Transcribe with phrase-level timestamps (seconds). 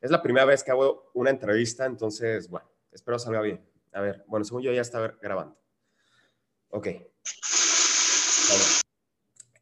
[0.00, 3.64] Es la primera vez que hago una entrevista, entonces, bueno, espero salga bien.
[3.92, 5.58] A ver, bueno, según yo ya está grabando.
[6.68, 6.88] Ok.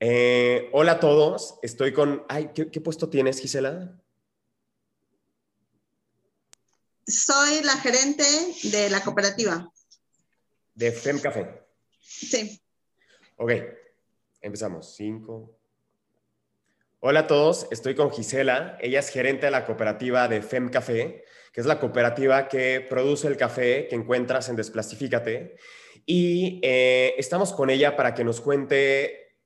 [0.01, 2.25] Eh, hola a todos, estoy con...
[2.29, 3.97] Ay, ¿qué, ¿qué, puesto tienes, Gisela?
[7.07, 8.25] Soy la gerente
[8.65, 9.73] de la cooperativa.
[10.75, 11.65] De FEM Café.
[12.01, 12.61] Sí.
[13.37, 13.53] Ok,
[14.41, 14.95] empezamos.
[14.97, 15.57] Cinco.
[17.07, 18.79] Hola a todos, estoy con Gisela.
[18.81, 23.29] Ella es gerente de la cooperativa de FEM Café, que es la cooperativa que produce
[23.29, 25.57] el café que encuentras en Desplastifícate.
[26.07, 29.37] Y eh, estamos con ella para que nos cuente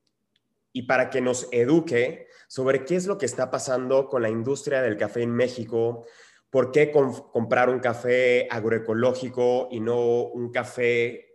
[0.73, 4.81] y para que nos eduque sobre qué es lo que está pasando con la industria
[4.81, 6.07] del café en México,
[6.51, 11.28] por qué comprar un café agroecológico y no un café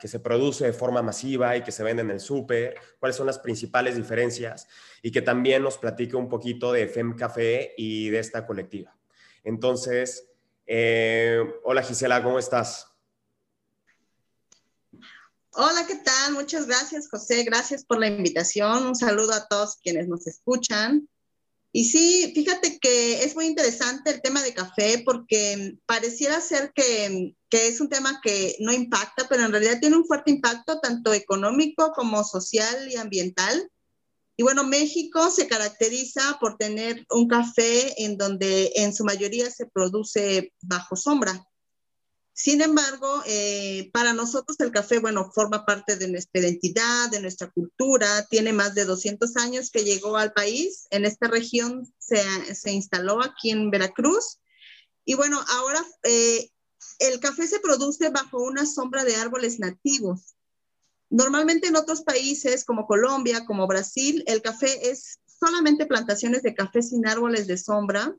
[0.00, 3.26] que se produce de forma masiva y que se vende en el súper, cuáles son
[3.26, 4.68] las principales diferencias
[5.02, 8.96] y que también nos platique un poquito de FEM Café y de esta colectiva.
[9.44, 10.28] Entonces,
[10.66, 12.88] eh, hola Gisela, ¿cómo estás?
[15.54, 16.32] Hola, ¿qué tal?
[16.32, 17.44] Muchas gracias, José.
[17.44, 18.86] Gracias por la invitación.
[18.86, 21.08] Un saludo a todos quienes nos escuchan.
[21.72, 27.34] Y sí, fíjate que es muy interesante el tema de café porque pareciera ser que,
[27.52, 31.12] que, es un tema que no impacta, pero en realidad tiene un fuerte impacto tanto
[31.12, 33.70] económico como social y ambiental.
[34.36, 39.66] Y bueno, México se caracteriza por tener un café en donde en su mayoría se
[39.66, 41.46] produce bajo sombra.
[42.32, 47.50] Sin embargo, eh, para nosotros el café, bueno, forma parte de nuestra identidad, de nuestra
[47.50, 52.22] cultura, tiene más de 200 años que llegó al país, en esta región se,
[52.54, 54.38] se instaló aquí en Veracruz.
[55.04, 56.51] Y bueno, ahora eh,
[56.98, 60.34] el café se produce bajo una sombra de árboles nativos.
[61.10, 66.82] Normalmente en otros países como Colombia, como Brasil, el café es solamente plantaciones de café
[66.82, 68.14] sin árboles de sombra,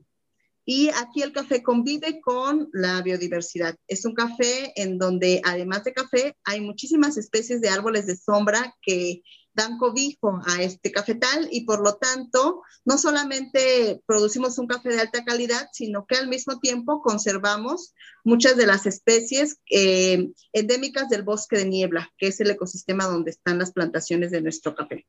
[0.66, 3.76] y aquí el café convive con la biodiversidad.
[3.86, 8.74] Es un café en donde, además de café, hay muchísimas especies de árboles de sombra
[8.80, 9.22] que
[9.54, 15.00] dan cobijo a este cafetal y por lo tanto no solamente producimos un café de
[15.00, 17.94] alta calidad, sino que al mismo tiempo conservamos
[18.24, 23.30] muchas de las especies eh, endémicas del bosque de niebla, que es el ecosistema donde
[23.30, 25.06] están las plantaciones de nuestro café.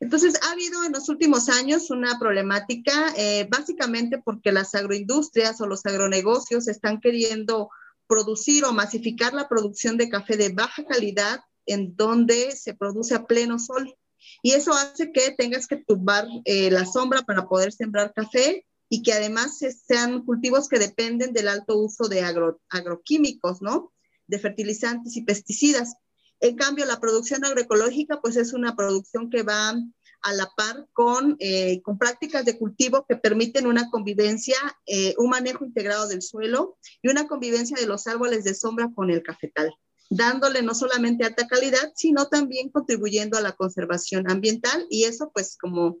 [0.00, 5.66] Entonces, ha habido en los últimos años una problemática, eh, básicamente porque las agroindustrias o
[5.66, 7.70] los agronegocios están queriendo
[8.06, 11.40] producir o masificar la producción de café de baja calidad
[11.72, 13.94] en donde se produce a pleno sol.
[14.42, 19.02] Y eso hace que tengas que tumbar eh, la sombra para poder sembrar café y
[19.02, 23.92] que además sean cultivos que dependen del alto uso de agroquímicos, ¿no?
[24.26, 25.94] De fertilizantes y pesticidas.
[26.40, 29.74] En cambio, la producción agroecológica, pues es una producción que va
[30.22, 35.30] a la par con, eh, con prácticas de cultivo que permiten una convivencia, eh, un
[35.30, 39.72] manejo integrado del suelo y una convivencia de los árboles de sombra con el cafetal,
[40.10, 45.56] dándole no solamente alta calidad, sino también contribuyendo a la conservación ambiental y eso pues
[45.56, 45.98] como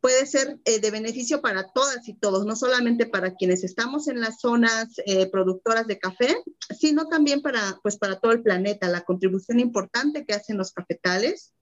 [0.00, 4.20] puede ser eh, de beneficio para todas y todos, no solamente para quienes estamos en
[4.20, 6.36] las zonas eh, productoras de café,
[6.78, 11.54] sino también para, pues, para todo el planeta, la contribución importante que hacen los cafetales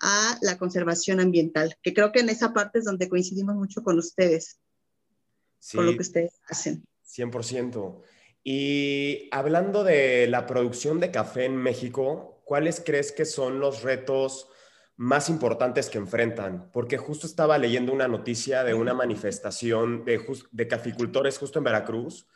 [0.00, 3.98] a la conservación ambiental, que creo que en esa parte es donde coincidimos mucho con
[3.98, 4.58] ustedes,
[5.74, 6.84] con lo que ustedes hacen.
[7.06, 8.02] 100%.
[8.44, 14.48] Y hablando de la producción de café en México, ¿cuáles crees que son los retos?
[14.96, 20.20] más importantes que enfrentan, porque justo estaba leyendo una noticia de una manifestación de,
[20.50, 22.26] de caficultores justo en Veracruz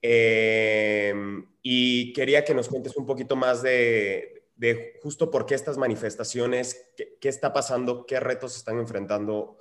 [0.00, 5.78] em, y quería que nos cuentes un poquito más de, de justo por qué estas
[5.78, 9.58] manifestaciones, qué, qué, está pasando, qué retos están enfrentando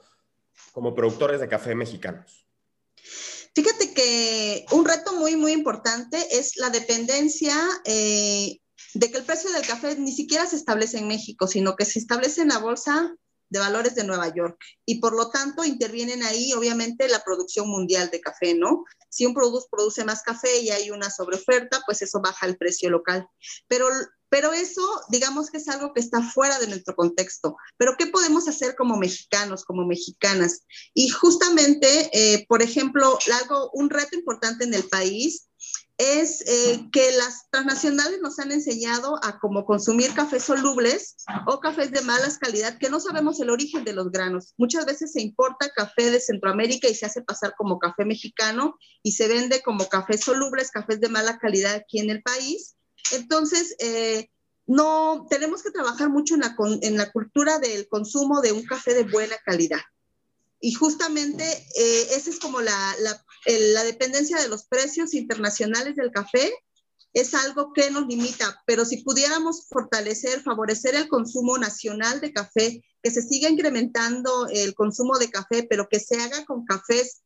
[0.71, 2.47] como productores de café mexicanos.
[3.55, 7.55] Fíjate que un reto muy, muy importante es la dependencia
[7.85, 8.59] eh,
[8.93, 11.99] de que el precio del café ni siquiera se establece en México, sino que se
[11.99, 13.15] establece en la bolsa
[13.49, 18.09] de valores de Nueva York y por lo tanto intervienen ahí obviamente la producción mundial
[18.11, 18.83] de café, ¿no?
[19.09, 22.89] Si un producto produce más café y hay una sobreoferta, pues eso baja el precio
[22.89, 23.25] local.
[23.67, 23.87] Pero,
[24.35, 27.55] pero eso, digamos que es algo que está fuera de nuestro contexto.
[27.77, 30.65] Pero ¿qué podemos hacer como mexicanos, como mexicanas?
[30.93, 35.47] Y justamente, eh, por ejemplo, algo, un reto importante en el país
[35.97, 41.15] es eh, que las transnacionales nos han enseñado a cómo consumir cafés solubles
[41.47, 44.53] o cafés de malas calidad, que no sabemos el origen de los granos.
[44.57, 49.13] Muchas veces se importa café de Centroamérica y se hace pasar como café mexicano y
[49.13, 52.75] se vende como cafés solubles, cafés de mala calidad aquí en el país.
[53.11, 54.29] Entonces, eh,
[54.67, 59.37] no tenemos que trabajar mucho en la, cultura del consumo de un café de buena
[59.45, 59.81] calidad.
[60.59, 61.43] Y justamente
[61.75, 66.51] eh, esa es como la dependencia de los precios internacionales del café
[67.15, 72.83] es algo que nos limita, pero si pudiéramos fortalecer, favorecer el consumo nacional de café,
[73.01, 77.21] que se siga incrementando el consumo de café, pero que se haga con cafés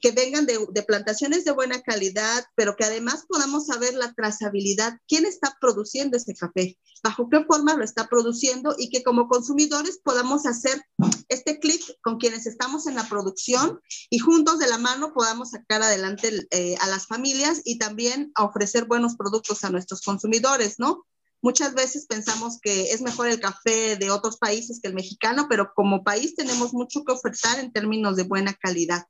[0.00, 5.24] que vengan de, plantaciones de buena calidad, pero que además podamos saber la trazabilidad, quién
[5.24, 10.46] está produciendo ese café, bajo qué forma lo está produciendo y que como consumidores podamos
[10.46, 10.82] hacer
[11.28, 13.80] este clic con quienes estamos en la producción
[14.10, 18.86] y juntos de la mano podamos sacar adelante eh, a las familias y también ofrecer
[18.86, 21.06] buenos productos a nuestros consumidores, ¿no?
[21.42, 25.72] Muchas veces pensamos que es mejor el café de otros países que el mexicano, pero
[25.74, 29.06] como país tenemos mucho que ofertar en términos de buena calidad.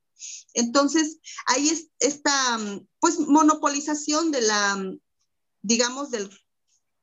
[0.54, 1.18] Entonces,
[1.56, 2.58] es esta,
[3.00, 4.92] pues, monopolización de la,
[5.62, 6.30] digamos, del,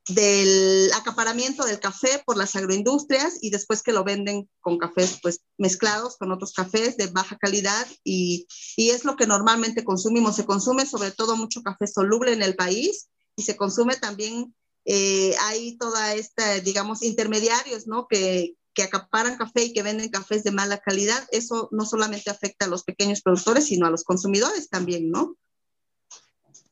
[0.10, 5.42] del acaparamiento del café por las agroindustrias y después que lo venden con cafés, pues,
[5.58, 10.36] mezclados con otros cafés de baja calidad y, y es lo que normalmente consumimos.
[10.36, 14.54] Se consume sobre todo mucho café soluble en el país y se consume también
[14.86, 18.08] eh, hay toda esta, digamos, intermediarios, ¿no?
[18.08, 22.66] Que, que acaparan café y que venden cafés de mala calidad, eso no solamente afecta
[22.66, 25.38] a los pequeños productores, sino a los consumidores también, ¿no?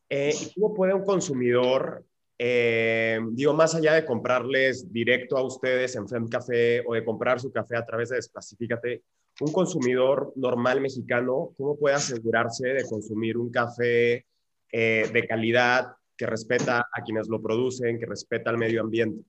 [0.09, 2.03] Eh, ¿Cómo puede un consumidor,
[2.37, 7.39] eh, digo, más allá de comprarles directo a ustedes en Fem Café o de comprar
[7.39, 9.03] su café a través de Despacifícate,
[9.39, 14.25] un consumidor normal mexicano, ¿cómo puede asegurarse de consumir un café
[14.71, 19.25] eh, de calidad que respeta a quienes lo producen, que respeta al medio ambiente?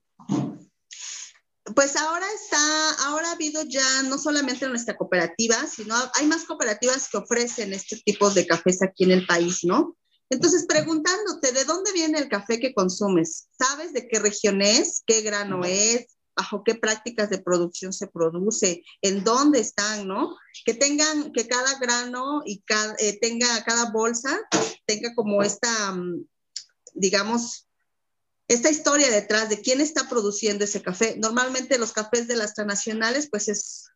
[1.74, 7.08] Pues ahora está, ahora ha habido ya no solamente nuestra cooperativa, sino hay más cooperativas
[7.08, 9.96] que ofrecen este tipo de cafés aquí en el país, ¿no?
[10.28, 13.48] Entonces, preguntándote, ¿de dónde viene el café que consumes?
[13.58, 15.02] ¿Sabes de qué región es?
[15.06, 16.18] ¿Qué grano es?
[16.36, 18.82] ¿Bajo qué prácticas de producción se produce?
[19.00, 20.36] ¿En dónde están, no?
[20.66, 24.38] Que tengan, que cada grano y cada, eh, tenga, cada bolsa
[24.86, 26.24] tenga como esta, mm,
[26.92, 27.68] digamos,
[28.48, 31.16] esta historia detrás de quién está produciendo ese café.
[31.18, 33.86] Normalmente los cafés de las transnacionales, pues es,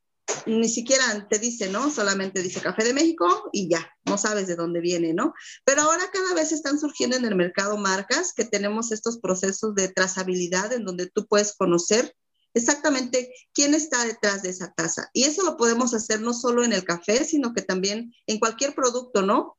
[0.47, 1.91] ni siquiera te dice, ¿no?
[1.91, 5.35] Solamente dice café de México y ya, no sabes de dónde viene, ¿no?
[5.65, 9.89] Pero ahora cada vez están surgiendo en el mercado marcas que tenemos estos procesos de
[9.89, 12.15] trazabilidad en donde tú puedes conocer
[12.55, 15.11] exactamente quién está detrás de esa taza.
[15.13, 18.75] Y eso lo podemos hacer no solo en el café, sino que también en cualquier
[18.75, 19.59] producto, ¿no?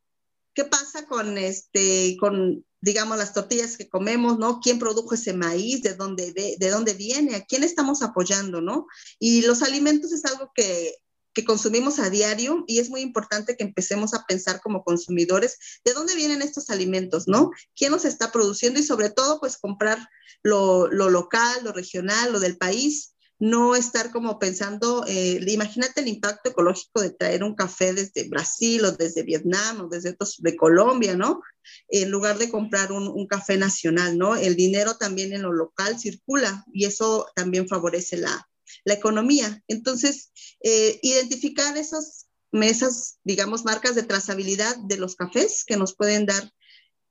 [0.57, 4.59] ¿Qué pasa con este, con digamos, las tortillas que comemos, ¿no?
[4.59, 5.83] ¿Quién produjo ese maíz?
[5.83, 7.36] ¿De dónde, de, dónde viene?
[7.36, 8.88] ¿A quién estamos apoyando, ¿no?
[9.19, 10.95] Y los alimentos es algo que,
[11.31, 15.94] que consumimos a diario y es muy importante que empecemos a pensar como consumidores de
[15.94, 17.51] dónde vienen estos alimentos, ¿no?
[17.75, 18.80] ¿Quién los está produciendo?
[18.80, 20.09] Y sobre todo, pues comprar
[20.42, 26.07] lo, lo local, lo regional, lo del país, no estar como pensando, eh, imagínate el
[26.07, 30.56] impacto ecológico de traer un café desde Brasil o desde Vietnam o desde otros, de
[30.56, 31.42] Colombia, ¿no?
[31.88, 34.36] En lugar de comprar un, café nacional, ¿no?
[34.36, 38.48] El dinero también en lo local circula y eso también favorece la,
[38.86, 39.62] economía.
[39.68, 40.31] Entonces,
[40.62, 46.50] eh, identificar esas, esas, digamos, marcas de trazabilidad de los cafés que nos pueden dar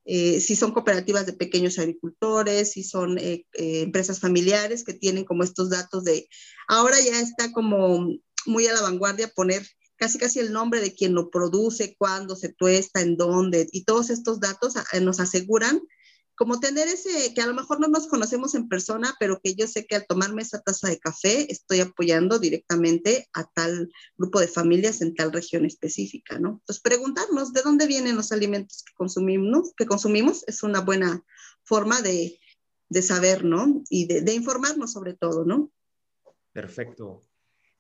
[0.09, 5.25] eh, si son cooperativas de pequeños agricultores, si son eh, eh, empresas familiares que tienen
[5.25, 6.29] como estos datos de,
[6.69, 8.09] ahora ya está como
[8.47, 9.67] muy a la vanguardia poner
[9.97, 14.11] casi casi el nombre de quien lo produce, cuándo se tuesta, en dónde, y todos
[14.11, 15.81] estos datos nos aseguran
[16.37, 19.67] como tener ese, que a lo mejor no nos conocemos en persona, pero que yo
[19.67, 24.49] sé que al tomarme esa taza de café estoy apoyando directamente a tal grupo de
[24.49, 26.61] familias en tal región específica, ¿no?
[26.61, 31.25] Entonces, preguntarnos de dónde vienen los alimentos que consumimos, que consumimos es una buena
[31.65, 32.39] forma de,
[32.91, 33.83] de saber, ¿no?
[33.89, 35.71] Y de, de, informarnos sobre todo, ¿no?
[36.53, 37.23] Perfecto.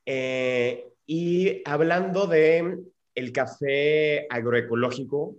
[0.07, 2.79] Eh, y hablando de
[3.15, 5.37] el café agroecológico,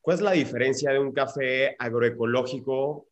[0.00, 3.06] ¿Cuál es la diferencia de un café agroecológico?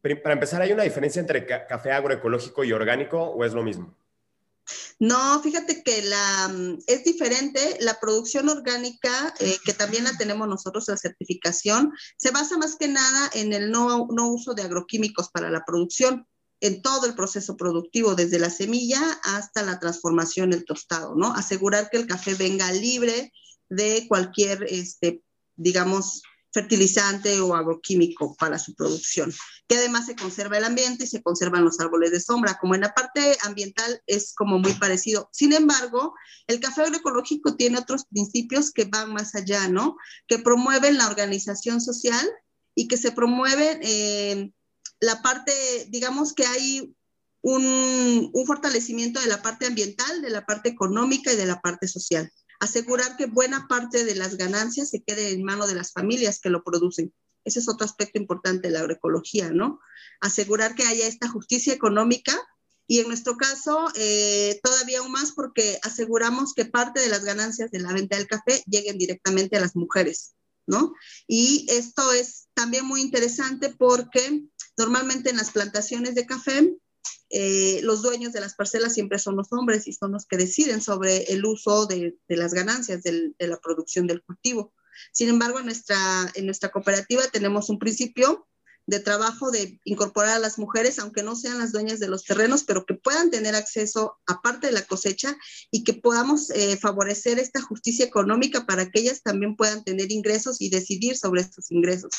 [0.00, 3.94] Para empezar, ¿hay una diferencia entre café agroecológico y orgánico o es lo mismo?
[4.98, 7.78] No, fíjate que la, mm, es diferente.
[7.80, 12.88] La producción orgánica, eh, que también la tenemos nosotros, la certificación, se basa más que
[12.88, 16.26] nada en el no, no uso de agroquímicos para la producción
[16.60, 21.34] en todo el proceso productivo, desde la semilla hasta la transformación, el tostado, ¿no?
[21.34, 23.32] Asegurar que el café venga libre
[23.70, 25.22] de cualquier este,
[25.60, 29.32] digamos, fertilizante o agroquímico para su producción,
[29.68, 32.80] que además se conserva el ambiente y se conservan los árboles de sombra, como en
[32.80, 35.28] la parte ambiental es como muy parecido.
[35.32, 36.14] Sin embargo,
[36.48, 39.96] el café agroecológico tiene otros principios que van más allá, ¿no?
[40.26, 42.28] Que promueven la organización social
[42.74, 44.52] y que se promueven eh,
[44.98, 45.52] la parte,
[45.88, 46.94] digamos que hay
[47.42, 51.88] un, un, fortalecimiento de la parte ambiental, de la parte económica y de la parte
[51.88, 52.30] social.
[52.60, 56.50] Asegurar que buena parte de las ganancias se quede en manos de las familias que
[56.50, 57.12] lo producen.
[57.44, 59.80] Ese es otro aspecto importante de la agroecología, ¿no?
[60.20, 62.38] Asegurar que haya esta justicia económica
[62.86, 67.70] y en nuestro caso eh, todavía aún más porque aseguramos que parte de las ganancias
[67.70, 70.34] de la venta del café lleguen directamente a las mujeres,
[70.66, 70.92] ¿no?
[71.26, 74.42] Y esto es también muy interesante porque
[74.76, 76.76] normalmente en las plantaciones de café
[77.30, 80.80] eh, los dueños de las parcelas siempre son los hombres y son los que deciden
[80.80, 84.72] sobre el uso de, las ganancias de la producción del cultivo.
[85.12, 85.96] Sin embargo, en nuestra,
[86.34, 88.46] en nuestra cooperativa tenemos un principio
[88.86, 92.64] de trabajo de incorporar a las mujeres, aunque no sean las dueñas de los terrenos,
[92.64, 95.36] pero que puedan tener acceso a parte de la cosecha
[95.70, 100.60] y que podamos eh, favorecer esta justicia económica para que ellas también puedan tener ingresos
[100.60, 102.10] y decidir sobre estos ingresos.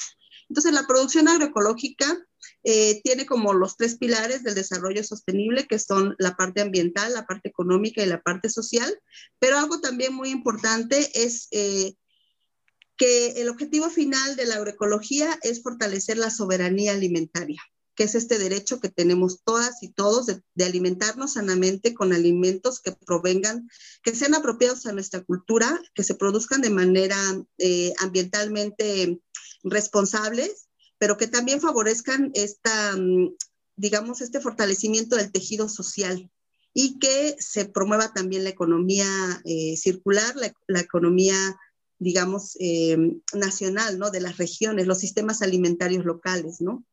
[0.50, 2.18] Entonces, la producción agroecológica
[2.64, 7.26] eh, tiene como los tres pilares del desarrollo sostenible, que son la parte ambiental, la
[7.26, 8.94] parte económica y la parte social,
[9.40, 11.96] pero algo también muy importante es eh,
[12.98, 17.62] que el objetivo final de la agroecología es fortalecer la soberanía alimentaria,
[18.02, 22.94] que es este derecho que tenemos todas y todos de, alimentarnos sanamente con alimentos que
[22.94, 23.70] provengan,
[24.02, 27.16] que sean apropiados a nuestra cultura, que se produzcan de manera
[27.60, 29.22] eh, ambientalmente
[29.64, 30.68] responsables
[30.98, 33.36] pero que también favorezcan esta, mm,
[33.76, 36.32] digamos, este fortalecimiento del tejido social
[36.74, 39.06] y que se promueva también la economía
[39.46, 41.36] eh, circular, la, economía,
[42.00, 42.98] digamos, eh,
[43.36, 44.10] nacional, ¿no?
[44.10, 46.84] De las regiones, los sistemas alimentarios locales, ¿no?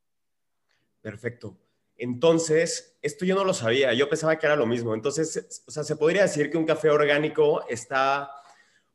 [1.01, 1.57] Perfecto.
[1.95, 4.93] Entonces, esto yo no lo sabía, yo pensaba que era lo mismo.
[4.93, 8.31] Entonces, o sea, se podría decir que un café orgánico está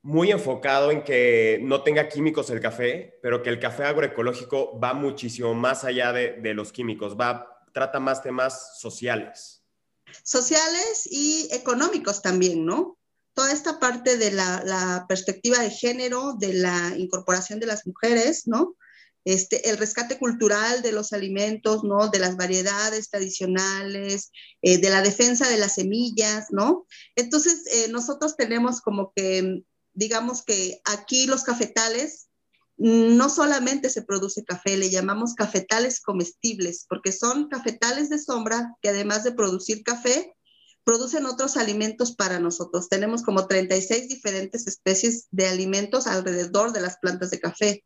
[0.04, 4.92] muy enfocado en que no tenga químicos el café, pero que el café agroecológico va
[4.92, 9.62] muchísimo más allá de, los químicos, va, trata más temas sociales.
[10.22, 12.98] Sociales y económicos también, ¿no?
[13.32, 18.76] Toda esta parte de la, perspectiva de género, de la incorporación de las mujeres, ¿no?
[19.24, 22.08] Este, el rescate cultural de los alimentos, ¿no?
[22.08, 24.30] De las variedades tradicionales,
[24.62, 26.86] eh, de la defensa de las semillas, ¿no?
[27.16, 29.64] Entonces, eh, nosotros tenemos como que
[29.94, 32.28] digamos que aquí los cafetales
[32.76, 38.88] no solamente se produce café, le llamamos cafetales comestibles, porque son cafetales de sombra que
[38.88, 40.34] además de producir café,
[40.82, 42.88] producen otros alimentos para nosotros.
[42.88, 47.84] Tenemos como 36 diferentes especies de alimentos alrededor de las plantas de café.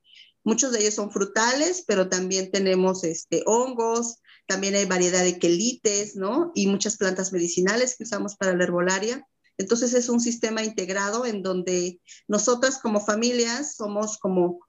[0.49, 6.17] Muchos de ellos son frutales, pero también tenemos este, hongos, también hay variedad de quelites,
[6.17, 6.53] ¿no?
[6.55, 9.29] Y muchas plantas medicinales que usamos para la herbolaria.
[9.59, 14.61] Entonces es un sistema integrado en donde nosotras como familias somos como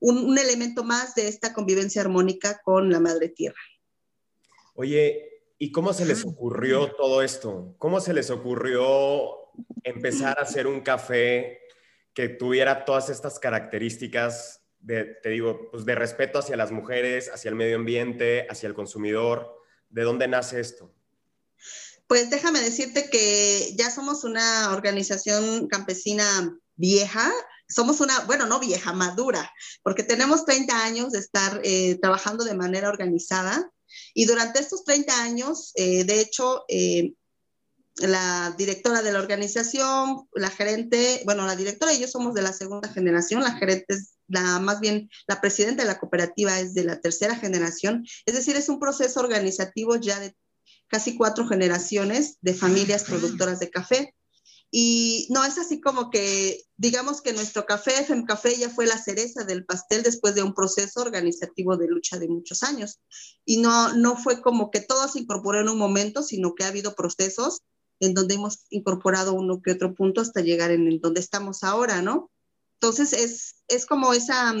[0.00, 3.62] un, elemento más de esta convivencia armónica con la madre tierra.
[4.74, 7.76] Oye, ¿y cómo se les ocurrió todo esto?
[7.78, 9.36] ¿Cómo se les ocurrió
[9.84, 11.60] empezar a hacer un café
[12.12, 17.48] que tuviera todas estas características de, te digo, pues de respeto hacia las mujeres, hacia
[17.48, 19.58] el medio ambiente, hacia el consumidor?
[19.88, 20.94] ¿De dónde nace esto?
[22.06, 27.30] Pues déjame decirte que ya somos una organización campesina vieja,
[27.68, 32.54] somos una, bueno, no vieja, madura, porque tenemos 30 años de estar eh, trabajando de
[32.54, 33.70] manera organizada
[34.14, 37.12] y durante estos 30 años, eh, de hecho, eh,
[37.96, 42.52] la directora de la organización, la gerente, bueno, la directora y yo somos de la
[42.52, 46.84] segunda generación, la gerente es la, más bien, la presidenta de la cooperativa es de
[46.84, 50.36] la tercera generación, es decir, es un proceso organizativo ya de
[50.88, 54.14] casi cuatro generaciones de familias productoras de café.
[54.70, 58.98] Y no es así como que, digamos que nuestro café, FM Café, ya fue la
[58.98, 63.00] cereza del pastel después de un proceso organizativo de lucha de muchos años.
[63.46, 66.68] Y no, no fue como que todo se incorporó en un momento, sino que ha
[66.68, 67.62] habido procesos
[68.00, 72.30] en donde hemos incorporado uno que otro punto hasta llegar en donde estamos ahora, ¿no?
[72.80, 74.54] Entonces es, es como esa,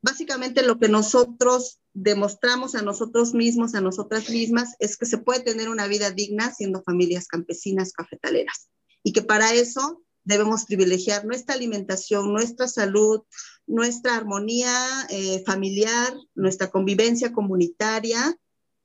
[0.00, 5.40] básicamente lo que nosotros demostramos a nosotros mismos, a nosotras mismas, es que se puede
[5.40, 8.68] tener una vida digna siendo familias campesinas cafetaleras.
[9.02, 13.22] Y que para eso debemos privilegiar nuestra alimentación, nuestra salud,
[13.66, 14.72] nuestra armonía
[15.10, 18.36] eh, familiar, nuestra convivencia comunitaria,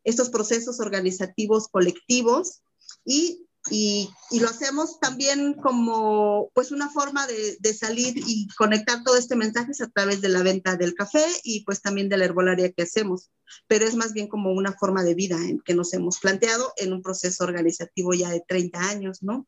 [0.03, 2.61] estos procesos organizativos colectivos
[3.05, 4.09] y y,
[4.39, 9.87] lo hacemos también como pues una forma de, salir y conectar todo este mensaje a
[9.87, 13.29] través de la venta del café y pues también de la herbolaria que hacemos,
[13.67, 16.93] pero es más bien como una forma de vida en que nos hemos planteado en
[16.93, 19.47] un proceso organizativo ya de 30 años, ¿no?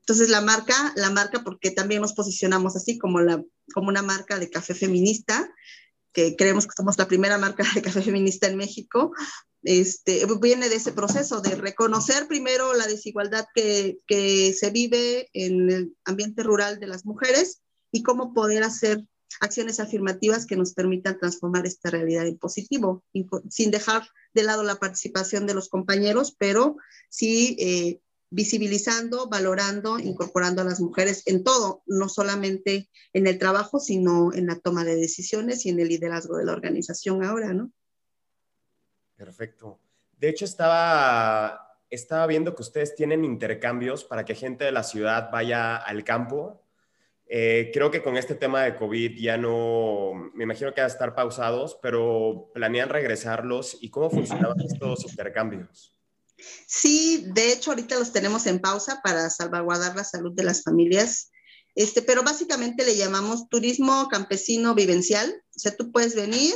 [0.00, 3.42] Entonces la marca, la marca porque también nos posicionamos así como, la,
[3.74, 5.52] como una marca de café feminista,
[6.12, 9.12] que creemos que somos la primera marca de café feminista en México,
[9.66, 13.98] este, viene de ese proceso de reconocer primero la desigualdad que,
[14.56, 19.04] se vive en el ambiente rural de las mujeres y cómo poder hacer
[19.40, 23.02] acciones afirmativas que nos permitan transformar esta realidad en positivo,
[23.50, 26.76] sin dejar de lado la participación de los compañeros, pero
[27.10, 33.80] sí eh, visibilizando, valorando, incorporando a las mujeres en todo, no solamente en el trabajo,
[33.80, 37.72] sino en la toma de decisiones y en el liderazgo de la organización ahora, ¿no?
[39.16, 39.80] Perfecto.
[40.18, 45.30] De hecho, estaba, estaba viendo que ustedes tienen intercambios para que gente de la ciudad
[45.30, 46.62] vaya al campo
[47.28, 50.90] eh, creo que con este tema de COVID ya no, me imagino que va a
[50.90, 55.92] estar pausados, pero planean regresarlos y cómo funcionaban estos intercambios.
[56.66, 61.30] Sí, de hecho ahorita los tenemos en pausa para salvaguardar la salud de las familias,
[61.74, 66.54] este, pero básicamente le llamamos turismo campesino vivencial, o sea, tú puedes venir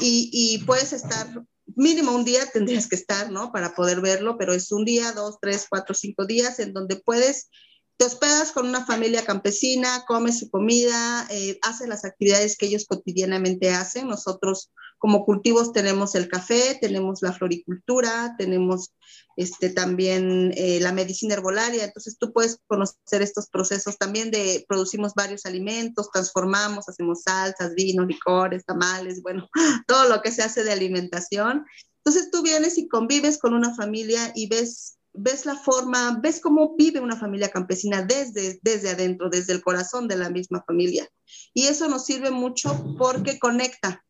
[0.00, 1.28] y puedes estar
[1.76, 3.52] mínimo un día tendrías que estar, ¿no?
[3.52, 7.50] Para poder verlo, pero es un día, dos, tres, cuatro, cinco días en donde puedes
[7.96, 12.86] te hospedas con una familia campesina, comes su comida, eh, haces las actividades que ellos
[12.86, 14.08] cotidianamente hacen.
[14.08, 18.94] Nosotros como cultivos tenemos el café, tenemos la floricultura, tenemos
[19.36, 21.84] este, también eh, la medicina herbolaria.
[21.84, 28.06] Entonces tú puedes conocer estos procesos también de producimos varios alimentos, transformamos, hacemos salsas, vinos,
[28.06, 29.48] licores, tamales, bueno,
[29.86, 31.64] todo lo que se hace de alimentación.
[31.98, 36.74] Entonces tú vienes y convives con una familia y ves ves la forma, ves cómo
[36.76, 41.08] vive una familia campesina desde, desde adentro, desde el corazón de la misma familia.
[41.54, 44.04] Y eso nos sirve mucho porque conecta,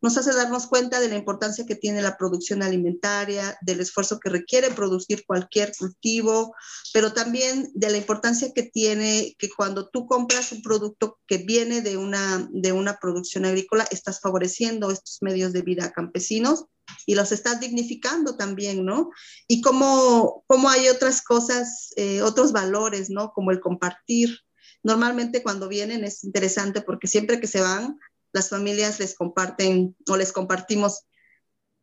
[0.00, 4.28] nos hace darnos cuenta de la importancia que tiene la producción alimentaria, del esfuerzo que
[4.28, 6.54] requiere producir cualquier cultivo,
[6.92, 11.80] pero también de la importancia que tiene que cuando tú compras un producto que viene
[11.80, 16.66] de una, de una producción agrícola, estás favoreciendo estos medios de vida campesinos
[17.06, 19.10] y los estás dignificando también, ¿no?
[19.48, 23.32] Y cómo, cómo hay otras cosas, eh, otros valores, ¿no?
[23.32, 24.38] Como el compartir.
[24.82, 27.98] Normalmente cuando vienen es interesante porque siempre que se van,
[28.32, 31.04] las familias les comparten o les compartimos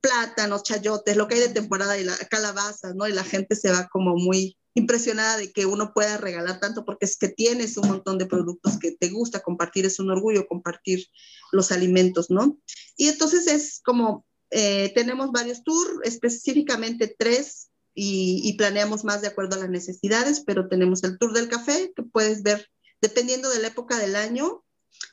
[0.02, 3.08] plátanos, chayotes, lo que hay de temporada y la, calabazas, ¿no?
[3.08, 7.06] Y la gente se va como muy impresionada de que uno pueda regalar tanto porque
[7.06, 11.08] es que tienes un montón de productos que te gusta compartir, es un orgullo compartir
[11.52, 12.58] los alimentos, ¿no?
[12.96, 19.56] Y entonces es como eh, tenemos varios tours, específicamente tres, y, planeamos más de acuerdo
[19.56, 22.70] a las necesidades, pero tenemos el tour del café, que puedes ver,
[23.02, 24.64] dependiendo de la época del año,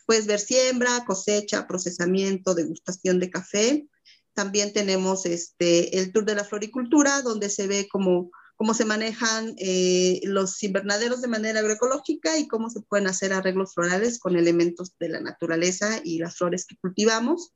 [0.06, 3.88] puedes ver siembra, cosecha, procesamiento, degustación de café.
[4.32, 9.54] También tenemos este, el tour de la floricultura, donde se ve como cómo se manejan
[9.56, 14.94] eh, los invernaderos de manera agroecológica y cómo se pueden hacer arreglos florales con elementos
[14.98, 17.54] de la naturaleza y las flores que cultivamos.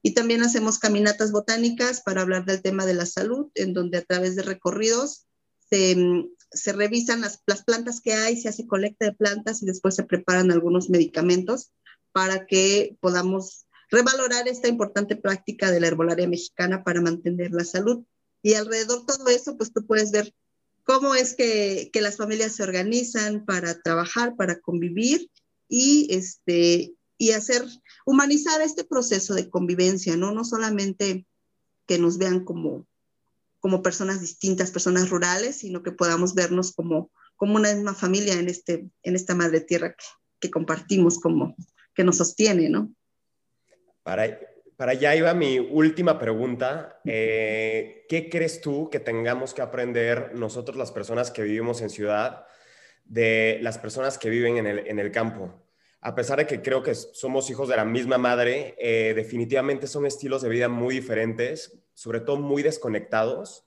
[0.00, 4.04] Y también hacemos caminatas botánicas para hablar del tema de la salud, en donde a
[4.04, 5.26] través de recorridos
[5.68, 5.96] se,
[6.52, 10.04] se revisan las, las plantas que hay, se hace colecta de plantas y después se
[10.04, 11.72] preparan algunos medicamentos
[12.12, 18.04] para que podamos revalorar esta importante práctica de la herbolaria mexicana para mantener la salud.
[18.40, 20.32] Y alrededor de todo eso, pues tú puedes ver
[20.84, 25.30] cómo es que, que, las familias se organizan para trabajar, para convivir
[25.68, 27.64] y, este, y hacer,
[28.06, 30.32] humanizar este proceso de convivencia, ¿no?
[30.32, 31.26] No solamente
[31.86, 32.86] que nos vean como,
[33.60, 38.48] como personas distintas, personas rurales, sino que podamos vernos como, como una misma familia en,
[38.48, 40.04] este, en esta madre tierra que,
[40.40, 41.56] que compartimos, como
[41.94, 42.94] que nos sostiene, ¿no?
[44.02, 44.38] Para,
[44.76, 47.00] para allá iba mi última pregunta.
[47.04, 52.46] Eh, ¿Qué crees tú que tengamos que aprender nosotros las personas que vivimos en ciudad
[53.04, 55.62] de las personas que viven en el, campo?
[56.00, 60.06] A pesar de que creo que somos hijos de la misma madre, eh, definitivamente son
[60.06, 63.64] estilos de vida muy diferentes, sobre todo muy desconectados.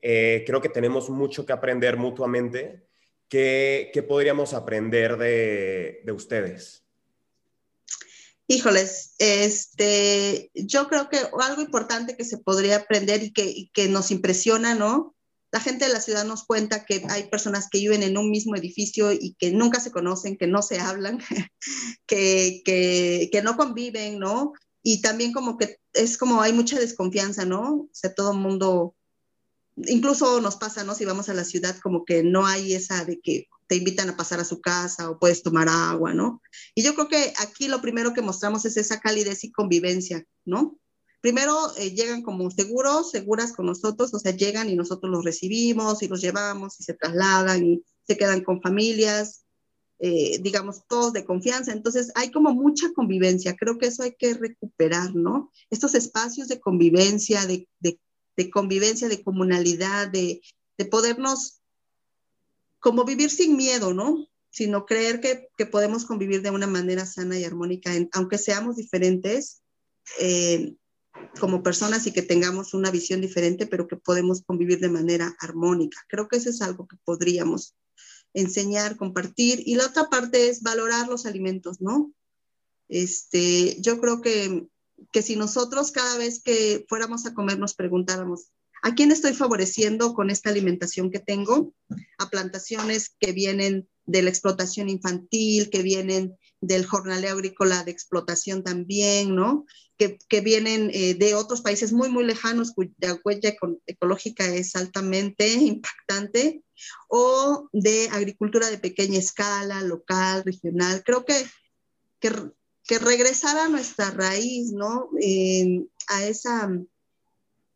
[0.00, 2.86] Eh, creo que tenemos mucho que aprender mutuamente.
[3.28, 6.85] ¿Qué, qué podríamos aprender de, de ustedes?
[8.48, 14.12] Híjoles, este, yo creo que algo importante que se podría aprender y que, que, nos
[14.12, 15.16] impresiona, ¿no?
[15.50, 18.54] La gente de la ciudad nos cuenta que hay personas que viven en un mismo
[18.54, 21.18] edificio y que nunca se conocen, que no se hablan,
[22.06, 24.52] que, que, que no conviven, ¿no?
[24.82, 27.74] Y también como que es como hay mucha desconfianza, ¿no?
[27.74, 28.94] O sea, todo el mundo,
[29.76, 30.94] incluso nos pasa, ¿no?
[30.94, 34.16] Si vamos a la ciudad, como que no hay esa de que te invitan a
[34.16, 36.40] pasar a su casa o puedes tomar agua, ¿no?
[36.74, 40.78] Y yo creo que aquí lo primero que mostramos es esa calidez y convivencia, ¿no?
[41.20, 46.02] Primero eh, llegan como seguros, seguras con nosotros, o sea, llegan y nosotros los recibimos
[46.02, 49.44] y los llevamos y se trasladan y se quedan con familias,
[49.98, 51.72] eh, digamos, todos de confianza.
[51.72, 53.56] Entonces, hay como mucha convivencia.
[53.56, 55.50] Creo que eso hay que recuperar, ¿no?
[55.70, 57.98] Estos espacios de convivencia, de, de
[58.36, 60.40] de convivencia, de comunalidad, de,
[60.78, 61.60] de podernos
[62.78, 64.28] como vivir sin miedo, ¿no?
[64.50, 69.62] Sino creer que, que, podemos convivir de una manera sana y armónica, aunque seamos diferentes
[70.20, 70.74] eh,
[71.40, 75.98] como personas y que tengamos una visión diferente, pero que podemos convivir de manera armónica.
[76.08, 77.74] Creo que eso es algo que podríamos
[78.34, 79.62] enseñar, compartir.
[79.64, 82.12] Y la otra parte es valorar los alimentos, ¿no?
[82.88, 84.68] Este, yo creo que,
[85.12, 88.50] que si nosotros cada vez que fuéramos a comer nos preguntáramos,
[88.82, 91.74] ¿A quién estoy favoreciendo con esta alimentación que tengo?
[92.18, 98.62] A plantaciones que vienen de la explotación infantil, que vienen del jornaleo agrícola de explotación
[98.62, 99.66] también, ¿no?
[99.98, 103.56] Que, que vienen eh, de otros países muy, muy lejanos cuya huella
[103.86, 106.62] ecológica es altamente impactante,
[107.08, 111.02] o de agricultura de pequeña escala, local, regional.
[111.04, 111.34] Creo que,
[112.20, 112.30] que,
[112.86, 115.08] que regresar a nuestra raíz, ¿no?
[116.08, 116.70] A esa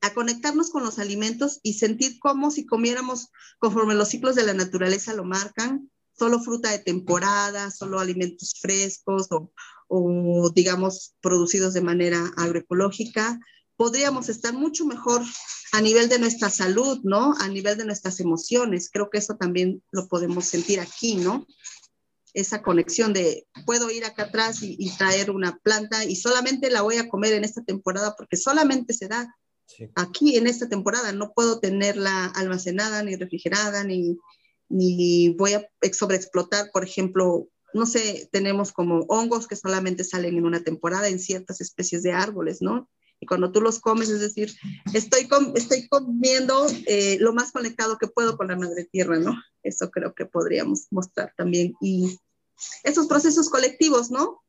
[0.02, 4.54] a conectarnos con los alimentos y sentir como si comiéramos conforme los ciclos de la
[4.54, 9.28] naturaleza lo marcan, solo fruta de temporada, solo alimentos frescos
[9.88, 13.40] o digamos producidos de manera agroecológica,
[13.76, 15.22] podríamos estar mucho mejor
[15.72, 17.34] a nivel de nuestra salud, ¿no?
[17.38, 18.90] A nivel de nuestras emociones.
[18.92, 21.46] Creo que eso también lo podemos sentir aquí, ¿no?
[22.34, 26.82] Esa conexión de puedo ir acá atrás y, y traer una planta y solamente la
[26.82, 29.34] voy a comer en esta temporada porque solamente se da
[29.94, 31.12] Aquí en esta temporada.
[31.12, 34.18] No puedo tenerla almacenada ni refrigerada, ni,
[34.68, 40.46] ni voy a sobreexplotar, por ejemplo, no sé, tenemos como hongos que solamente salen en
[40.46, 42.88] una temporada en ciertas especies de árboles, ¿no?
[43.20, 44.54] Y cuando tú los comes, es decir,
[44.94, 49.38] estoy, estoy comiendo eh, lo más conectado que puedo con la madre tierra, ¿no?
[49.62, 51.74] Eso creo que podríamos mostrar también.
[51.82, 52.18] Y
[52.82, 54.42] esos procesos colectivos, ¿no?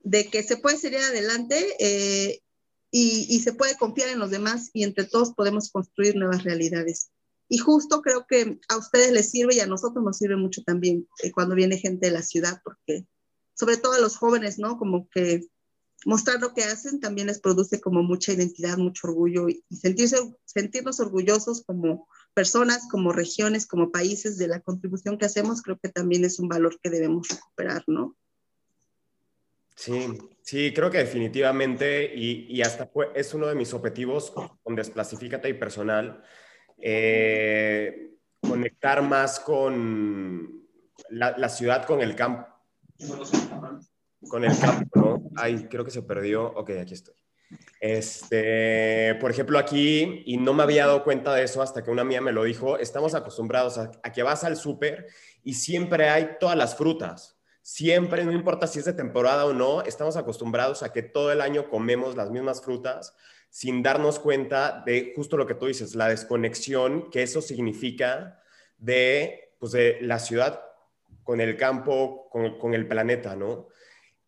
[0.00, 2.40] De que se puede seguir adelante eh,
[2.92, 7.10] y, se puede confiar en los demás y entre todos podemos construir nuevas realidades.
[7.48, 11.08] Y justo creo que a ustedes les sirve y a nosotros nos sirve mucho también
[11.22, 13.06] eh, cuando viene gente de la ciudad, porque
[13.54, 14.78] sobre todo a los jóvenes, ¿no?
[14.78, 15.46] Como que
[16.06, 21.00] mostrar lo que hacen también les produce como mucha identidad, mucho orgullo y, sentirse, sentirnos
[21.00, 26.24] orgullosos como personas, como regiones, como países de la contribución que hacemos, creo que también
[26.24, 28.16] es un valor que debemos recuperar, ¿no?
[29.74, 35.54] Sí, sí, creo que definitivamente, y, hasta es uno de mis objetivos con Desplasifícate y
[35.54, 36.22] personal,
[36.78, 40.68] eh, conectar más con
[41.10, 42.46] la, ciudad, con el campo.
[44.28, 44.95] Con el campo.
[45.36, 46.46] Ay, creo que se perdió.
[46.54, 47.14] Ok, aquí estoy.
[47.80, 52.04] Este, por ejemplo, aquí, y no me había dado cuenta de eso hasta que una
[52.04, 55.06] mía me lo dijo, estamos acostumbrados a que vas al súper
[55.44, 59.82] y siempre hay todas las frutas siempre, no importa si es de temporada o no,
[59.82, 63.16] estamos acostumbrados a que todo el año comemos las mismas frutas
[63.50, 68.40] sin darnos cuenta de justo lo que tú dices, la desconexión que eso significa
[68.78, 70.62] de, pues de la ciudad
[71.24, 73.66] con el campo, con, el planeta, ¿no?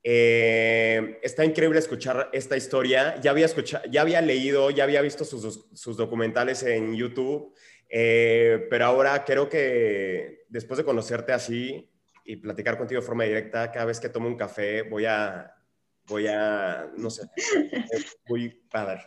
[0.03, 3.21] Eh, está increíble escuchar esta historia.
[3.21, 7.55] Ya había, escuchado, ya había leído, ya había visto sus, documentales en YouTube,
[7.89, 11.89] eh, pero ahora creo que después de conocerte así,
[12.29, 13.73] y platicar contigo de forma directa.
[13.73, 15.51] Cada vez que tomo un café voy a,
[16.07, 17.27] voy a, no sé,
[18.29, 19.01] muy padre.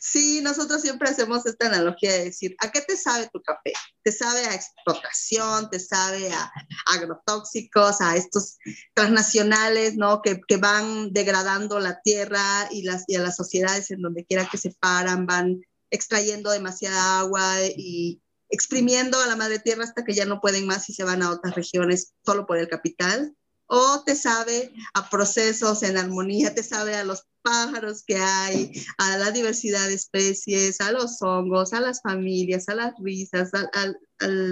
[0.00, 3.72] Sí, nosotros siempre hacemos esta analogía de decir, ¿a qué te sabe tu café?
[4.02, 5.70] ¿Te sabe a explotación?
[5.70, 6.52] ¿Te sabe a
[6.86, 8.56] agrotóxicos, a estos
[8.94, 10.22] transnacionales, ¿no?
[10.22, 14.48] Que, que van degradando la tierra y, las, y a las sociedades en donde quiera
[14.48, 20.14] que se paran, van extrayendo demasiada agua y, exprimiendo a la madre tierra hasta que
[20.14, 23.34] ya no pueden más y se van a otras regiones solo por el capital,
[23.66, 29.16] o te sabe a procesos en armonía, te sabe a los pájaros que hay, a
[29.18, 33.96] la diversidad de especies, a los hongos, a las familias, a las risas, al,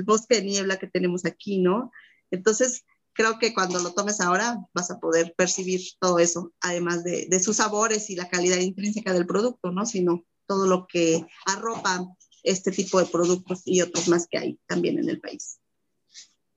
[0.05, 1.90] bosque de niebla que tenemos aquí, ¿no?
[2.31, 7.27] Entonces, creo que cuando lo tomes ahora vas a poder percibir todo eso, además de,
[7.29, 9.87] de sus sabores y la calidad intrínseca del producto, ¿no?
[9.87, 12.07] Sino todo lo que arropa
[12.42, 15.59] este tipo de productos y otros más que hay también en el país.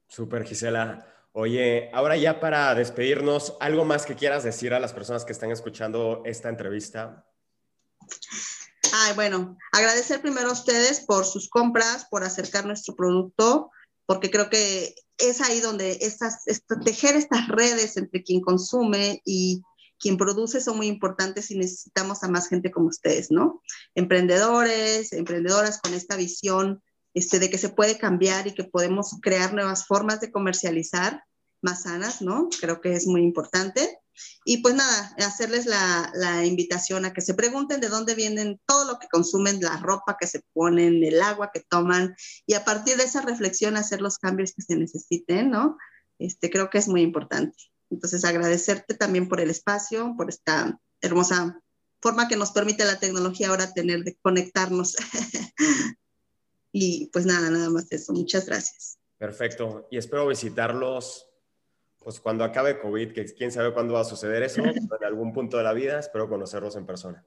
[0.07, 1.16] Súper, Gisela.
[1.39, 5.51] Oye, ahora ya para despedirnos, ¿algo más que quieras decir a las personas que están
[5.51, 7.27] escuchando esta entrevista?
[8.91, 13.69] Ay, bueno, agradecer primero a ustedes por sus compras, por acercar nuestro producto,
[14.07, 16.43] porque creo que es ahí donde estas,
[16.83, 19.61] tejer estas redes entre quien consume y
[19.99, 23.61] quien produce son muy importantes y necesitamos a más gente como ustedes, ¿no?
[23.93, 26.81] Emprendedores, emprendedoras con esta visión
[27.13, 31.26] este, de que se puede cambiar y que podemos crear nuevas formas de comercializar
[31.61, 32.49] más sanas, ¿no?
[32.59, 33.99] Creo que es muy importante.
[34.45, 38.85] Y pues nada, hacerles la, la, invitación a que se pregunten de dónde vienen todo
[38.85, 42.15] lo que consumen, la ropa que se ponen, el agua que toman,
[42.47, 45.77] y a partir de esa reflexión hacer los cambios que se necesiten, ¿no?
[46.17, 47.55] Este, creo que es muy importante.
[47.89, 51.61] Entonces, agradecerte también por el espacio, por esta hermosa
[52.01, 54.95] forma que nos permite la tecnología ahora tener de conectarnos.
[56.71, 58.13] y pues nada, nada más eso.
[58.13, 58.97] Muchas gracias.
[59.17, 59.87] Perfecto.
[59.91, 61.27] Y espero visitarlos
[62.07, 65.57] pues cuando acabe COVID, que quién sabe cuándo va a suceder eso, en algún punto
[65.57, 67.25] de la vida, espero conocerlos en persona.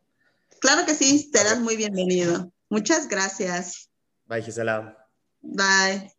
[0.59, 2.51] Claro que sí, serás muy bienvenido.
[2.71, 3.91] Muchas gracias.
[4.25, 5.07] Bye, Gisela.
[5.43, 6.11] Bye.